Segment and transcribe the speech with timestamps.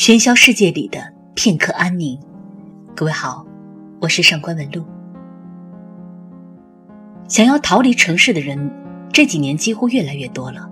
[0.00, 2.18] 喧嚣世界里的片刻安宁。
[2.96, 3.44] 各位好，
[4.00, 4.82] 我是上官文露。
[7.28, 8.70] 想要逃离城市的人，
[9.12, 10.70] 这几年几乎越来越多了。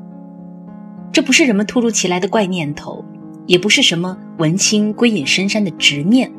[1.12, 3.04] 这不是人们突如其来的怪念头，
[3.46, 6.32] 也不是什么文青归隐深山的执念。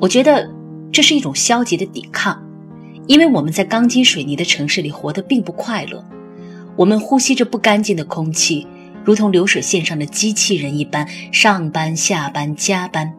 [0.00, 0.48] 我觉得
[0.92, 2.40] 这是一种消极的抵抗，
[3.08, 6.04] 因为我们在钢筋水泥的城市里活得并不快乐，
[6.76, 8.64] 我们呼吸着不干净的空气。
[9.06, 13.14] 如同流水线上的机器人一般，上班、下班、加班，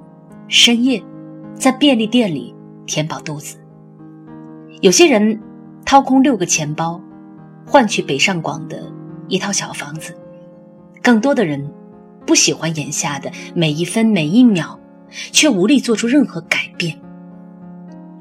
[0.50, 1.02] 深夜
[1.56, 2.54] 在便利店里
[2.86, 3.56] 填饱肚子。
[4.82, 5.40] 有些人
[5.86, 7.02] 掏空六个钱包，
[7.66, 8.92] 换取北上广的
[9.30, 10.12] 一套小房子；
[11.02, 11.66] 更多的人
[12.26, 14.78] 不喜欢眼下的每一分每一秒，
[15.32, 17.00] 却无力做出任何改变。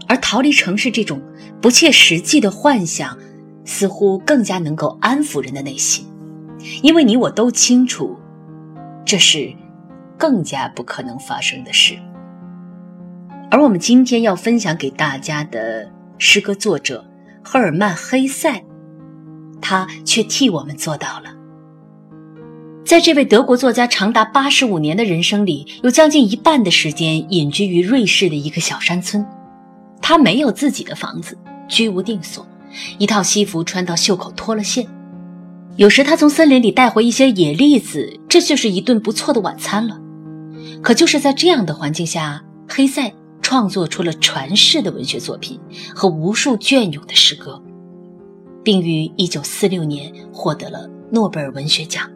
[0.06, 1.20] 而逃离城市这种
[1.60, 3.18] 不切实际的幻想，
[3.64, 6.06] 似乎更加能够安抚人的内心。
[6.82, 8.16] 因为你我都清楚，
[9.04, 9.52] 这是
[10.16, 11.96] 更加不可能发生的事。
[13.50, 17.04] 而我们今天要分享给大家的诗歌作者
[17.42, 18.62] 赫尔曼·黑塞，
[19.60, 21.32] 他却替我们做到了。
[22.84, 29.26] 在这位德国作家长达八十五年的人生里，有将近一半的时间隐居于瑞士的一个小山村。
[30.00, 32.46] 他没有自己的房子，居无定所，
[32.98, 34.86] 一套西服穿到袖口脱了线。
[35.76, 40.00] 有时他从森林里带回一些野栗子，这就是一顿不错的晚餐了。
[40.82, 45.60] 可就是在这样的环境下，黑塞创作出了传世的文学作品
[45.94, 47.62] 和无数隽永的诗歌，
[48.64, 52.10] 并于1946年获得了诺贝尔文学奖。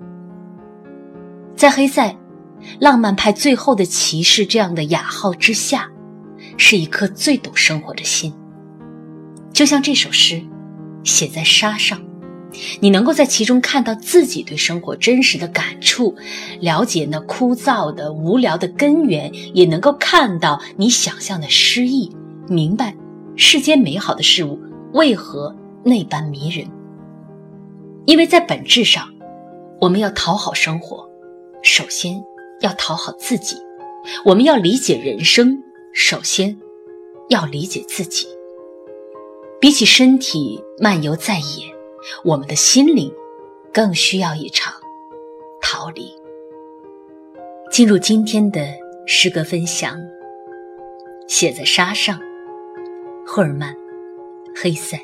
[1.55, 2.17] 在黑塞
[2.81, 5.87] “浪漫派最后的骑士”这样的雅号之下，
[6.57, 8.33] 是一颗最懂生活的心，
[9.53, 10.43] 就像这首诗，
[11.05, 12.01] 写在沙上。
[12.81, 16.15] 你能够在其中看到自己对生活真实的感触，
[16.61, 22.11] 了解那枯燥的、无聊的根源，也能够看到你想象的诗意，
[22.49, 22.95] 明白
[23.37, 24.59] 世间美好的事物
[24.93, 26.67] 为何那般迷人。
[28.07, 29.09] 因为在本质上，
[29.81, 31.09] 我们要讨好生活，
[31.63, 32.23] 首先
[32.61, 33.57] 要讨好自己；
[34.25, 35.63] 我们要理解人生，
[35.93, 36.59] 首先
[37.29, 38.27] 要理解自己。
[39.61, 41.80] 比起身体漫游在野。
[42.25, 43.13] 我们的心灵
[43.73, 44.73] 更需要一场
[45.61, 46.15] 逃离。
[47.71, 48.61] 进入今天的
[49.07, 49.97] 诗歌分享，
[51.29, 52.21] 写在沙上，
[53.25, 53.75] 赫尔曼·
[54.61, 55.01] 黑塞。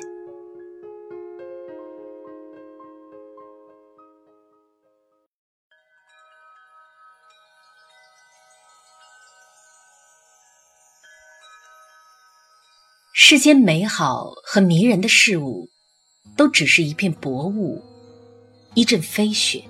[13.13, 15.69] 世间美好和迷人的事物。
[16.35, 17.83] 都只是一片薄雾，
[18.73, 19.63] 一阵飞雪。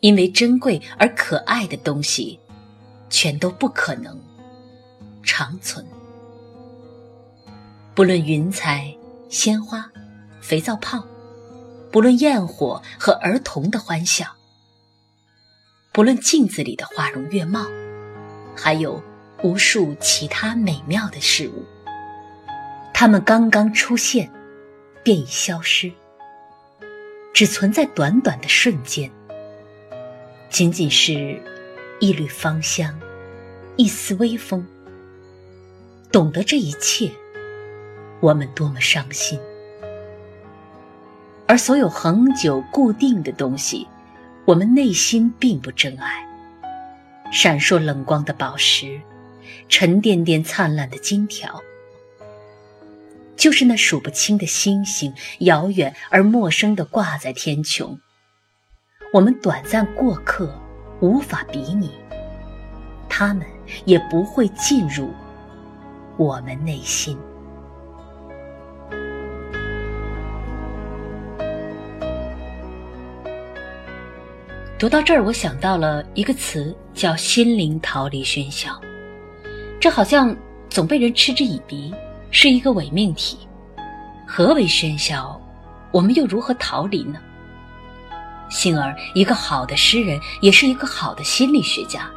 [0.00, 2.40] 因为珍贵而可爱的东西，
[3.08, 4.20] 全都不可能
[5.22, 5.86] 长存。
[7.94, 8.92] 不论云彩、
[9.28, 9.88] 鲜花、
[10.40, 11.06] 肥皂泡，
[11.92, 14.26] 不论焰火和儿童的欢笑，
[15.92, 17.64] 不论镜子里的花容月貌，
[18.56, 19.00] 还有
[19.44, 21.64] 无数其他美妙的事物，
[22.92, 24.28] 它们刚刚出现。
[25.02, 25.92] 便已消失，
[27.32, 29.10] 只存在短短的瞬间。
[30.48, 31.42] 仅仅是
[31.98, 32.98] 一缕芳香，
[33.76, 34.66] 一丝微风。
[36.10, 37.10] 懂得这一切，
[38.20, 39.40] 我们多么伤心。
[41.46, 43.88] 而所有恒久固定的东西，
[44.44, 46.28] 我们内心并不珍爱。
[47.32, 49.00] 闪烁冷光的宝石，
[49.70, 51.62] 沉甸甸灿烂的金条。
[53.42, 57.98] 就是那数不清的星星，遥远而陌生地挂在天穹。
[59.12, 60.56] 我们短暂过客，
[61.00, 61.90] 无法比拟，
[63.08, 63.44] 他们
[63.84, 65.12] 也不会进入
[66.16, 67.18] 我们内心。
[74.78, 78.80] 读到这儿，我想到了一个词，叫“心灵逃离喧嚣”，
[79.80, 80.32] 这好像
[80.70, 81.92] 总被人嗤之以鼻。
[82.32, 83.38] 是一个伪命题。
[84.26, 85.40] 何为喧嚣？
[85.92, 87.20] 我们又如何逃离呢？
[88.48, 92.10] 幸而，一个好的诗人也是一个好的心理学家，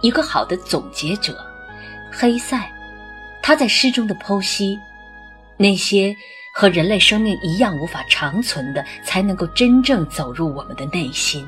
[0.00, 1.38] 一个好的总结者。
[2.10, 2.68] 黑塞，
[3.40, 4.76] 他在诗中的剖析，
[5.56, 6.14] 那些
[6.52, 11.46] 和人类生命一样无法长存的，才能够真正走入我们的内心，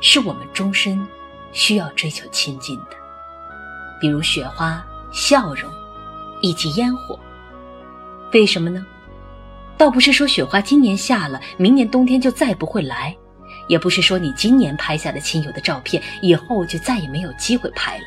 [0.00, 1.04] 是我们终身
[1.50, 2.96] 需要追求亲近的，
[4.00, 5.68] 比如雪花、笑容。
[6.40, 7.18] 以及烟火，
[8.32, 8.84] 为什么呢？
[9.78, 13.14] 倒不是说雪花今年下了，明年冬天就再不会来，
[13.68, 18.04] 也不是说你今年拍下的亲友的照片，以后就再也没有机会拍了。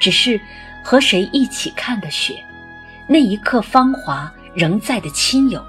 [0.00, 0.40] 只是
[0.82, 2.34] 和谁一起看的雪，
[3.08, 5.64] 那一刻芳华仍在的亲友，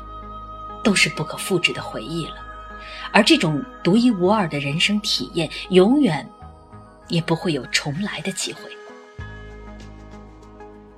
[0.84, 2.36] 都是不可复制的回忆了。
[3.12, 6.28] 而这种独一无二的人生体验，永远
[7.08, 8.62] 也不会有重来的机会。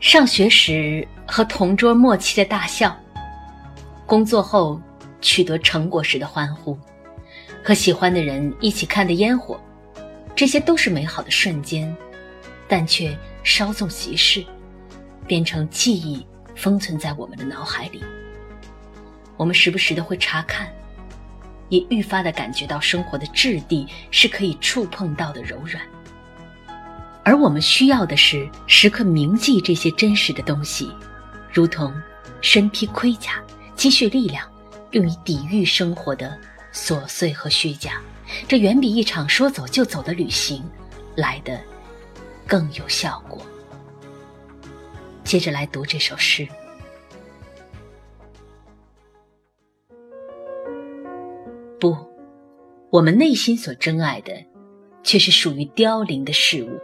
[0.05, 2.95] 上学时和同桌默契的大笑，
[4.05, 4.79] 工作后
[5.19, 6.77] 取得成果时的欢呼。
[7.63, 9.59] 和喜欢的人一起看的烟火，
[10.35, 11.91] 这些都是美好的瞬间，
[12.67, 14.45] 但却稍纵即逝，
[15.25, 16.23] 变成记忆，
[16.55, 18.03] 封存在我们的脑海里。
[19.35, 20.71] 我们时不时的会查看，
[21.69, 25.83] 也愈发的感觉到生活的质地是可以触碰到的柔软。
[27.25, 30.89] 而我们需要的是时刻铭记这些真实的东西，
[31.51, 31.94] 如同
[32.39, 33.44] 身披盔甲，
[33.75, 34.48] 积蓄力量，
[34.92, 36.39] 用于抵御生活的。
[36.72, 38.01] 琐碎和虚假，
[38.50, 40.62] 这远比一场说走就走的旅行
[41.16, 41.57] 来的
[42.45, 43.42] 更有效果。
[45.24, 46.45] 接着来读这首诗。
[51.80, 51.95] 不，
[52.89, 54.33] 我们内心所珍爱的，
[55.01, 56.77] 却是属于凋零的事物，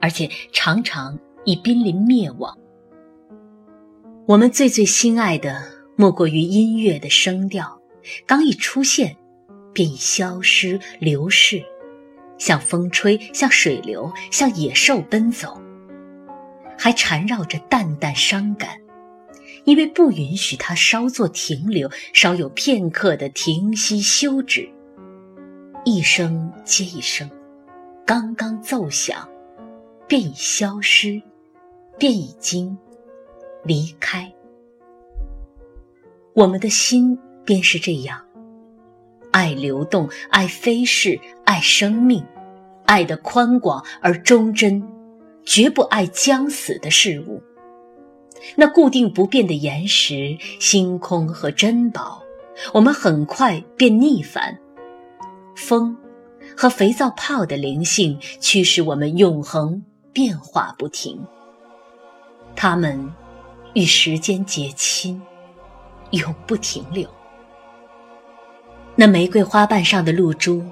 [0.00, 2.56] 而且常常已濒临灭亡。
[4.26, 5.62] 我们最最心爱的，
[5.96, 7.80] 莫过于音乐的声调，
[8.26, 9.16] 刚一出现。
[9.72, 11.62] 便已消失流逝，
[12.38, 15.62] 像风吹，像水流，像野兽奔走，
[16.76, 18.76] 还缠绕着淡淡伤感，
[19.62, 24.68] 因为不允许它稍作停留，稍有片刻的停息休止。
[25.84, 27.30] 一声接一声，
[28.04, 29.29] 刚刚奏响，
[30.10, 31.22] 便已消失，
[31.96, 32.76] 便已经
[33.62, 34.28] 离开。
[36.34, 38.20] 我们的心便是这样。
[39.30, 42.26] 爱流动，爱飞逝，爱生命，
[42.86, 44.82] 爱的宽广而忠贞，
[45.44, 47.40] 绝不爱将死的事物。
[48.56, 52.20] 那固定不变的岩石、星空和珍宝，
[52.74, 54.58] 我们很快便逆反。
[55.54, 55.96] 风
[56.56, 61.20] 和肥皂泡的灵性驱使我们永恒变化不停。
[62.56, 63.12] 它们
[63.74, 65.20] 与时间结亲，
[66.10, 67.08] 永不停留。
[68.96, 70.62] 那玫瑰花瓣上的露珠，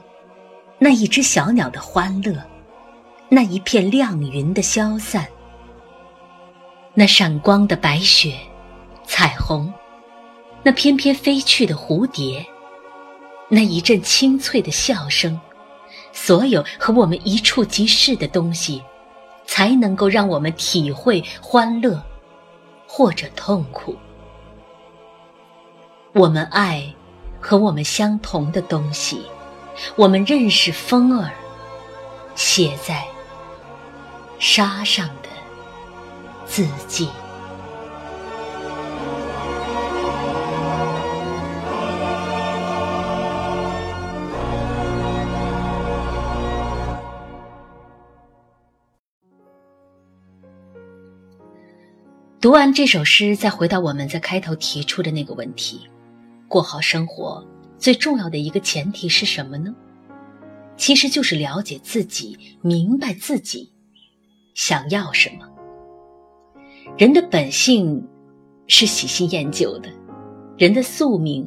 [0.79, 2.35] 那一只小鸟的欢乐，
[3.29, 5.26] 那一片亮云的消散，
[6.93, 8.34] 那闪光的白雪、
[9.05, 9.73] 彩虹，
[10.62, 12.44] 那翩翩飞去的蝴蝶，
[13.49, 15.41] 那一阵清脆的笑声，
[16.12, 18.82] 所有和我们一触即逝的东西，
[19.48, 22.00] 才能够让我们体会欢乐，
[22.86, 23.96] 或者痛苦。
[26.12, 26.94] 我们爱。
[27.40, 29.22] 和我们相同的东西，
[29.94, 31.30] 我们认识风儿
[32.34, 33.06] 写在
[34.40, 35.28] 沙上的
[36.44, 37.08] 字迹。
[52.48, 55.86] 读完这首诗，再回到我们在开头提出的那个问题。
[56.48, 57.46] 过好生活
[57.76, 59.74] 最重要的一个前提是什么呢？
[60.74, 63.70] 其实就是了解自己，明白自己
[64.55, 65.46] 想要什么。
[66.96, 68.02] 人的本性
[68.67, 69.90] 是喜新厌旧的，
[70.56, 71.46] 人的宿命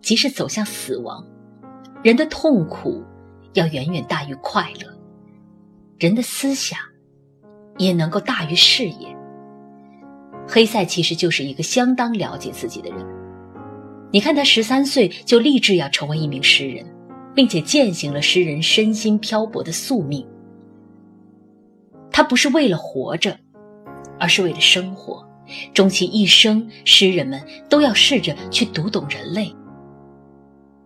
[0.00, 1.22] 即是走向死亡，
[2.02, 3.04] 人的痛苦
[3.52, 4.98] 要远远大于快乐，
[5.98, 6.78] 人的思想
[7.76, 9.14] 也能够大于事业。
[10.48, 12.98] 黑塞其实就是一个相当了解自己的人。
[14.10, 16.86] 你看，他十三岁就立志要成为一名诗人，
[17.34, 20.26] 并且践行了诗人身心漂泊的宿命。
[22.10, 23.38] 他不是为了活着，
[24.18, 25.22] 而是为了生活。
[25.72, 29.54] 终其一生，诗人们都要试着去读懂人类。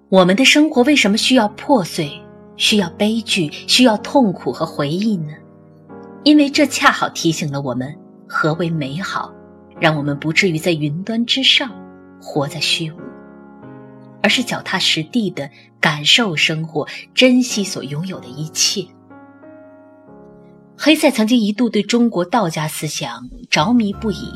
[0.08, 2.10] 我们的生活为什么需要破碎、
[2.56, 5.32] 需要悲剧、需要痛苦和回忆呢？
[6.24, 7.92] 因为这恰好提醒了我们
[8.28, 9.32] 何为美好，
[9.82, 11.68] 让我们不至于在云端之上
[12.20, 12.96] 活在虚无。
[14.22, 18.86] 而是脚踏实地的感受生活，珍惜所拥有的一切。
[20.76, 24.32] 黑塞曾经一度对中国道家思想着迷不已，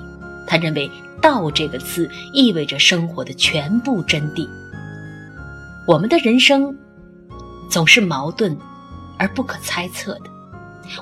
[0.48, 0.90] 他认为
[1.22, 4.48] “道”这个字意味着生活的全部真谛。
[5.86, 6.76] 我们的人生
[7.70, 8.58] 总是矛盾
[9.16, 10.30] 而不可猜测的，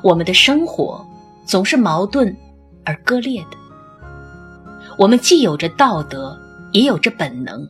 [0.02, 1.02] 我们的生活
[1.46, 2.36] 总是矛盾
[2.84, 3.63] 而割裂的。
[4.96, 6.38] 我们既有着道德，
[6.72, 7.66] 也有着本能。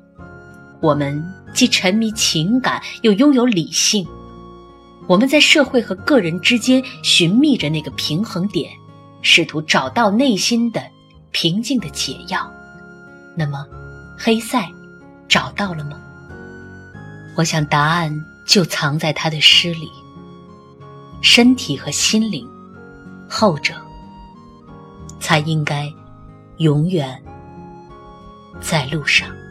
[0.81, 4.07] 我们既沉迷情感又拥有理性。
[5.07, 8.71] 我们在社会和个人之间寻觅着那个平衡点，
[9.23, 10.83] 试图找到内心的
[11.31, 12.50] 平静的解药。
[13.37, 13.66] 那么，
[14.19, 14.66] 黑塞
[15.28, 15.99] 找到了吗？
[17.37, 19.90] 我想答案就藏在他的诗里。
[21.21, 22.47] 身体和心灵，
[23.28, 23.75] 后者
[25.21, 25.93] 才应该
[26.58, 27.20] 永远
[28.61, 29.43] 在路上。